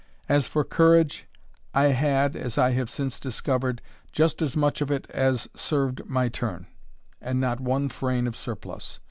As 0.27 0.47
for 0.47 0.63
courage, 0.63 1.27
I 1.75 1.89
had, 1.89 2.35
as 2.35 2.57
I 2.57 2.71
have 2.71 2.89
since 2.89 3.19
discovered, 3.19 3.83
just 4.11 4.41
as 4.41 4.57
much 4.57 4.81
of 4.81 4.89
it 4.89 5.07
as 5.11 5.47
serve'd 5.55 6.07
my 6.09 6.27
turn, 6.27 6.65
and 7.21 7.39
not 7.39 7.59
one 7.59 7.87
frain 7.87 8.25
of 8.25 8.35
surplus. 8.35 8.99